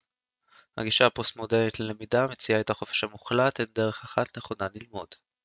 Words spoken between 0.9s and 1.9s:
הפוסט-מודרנית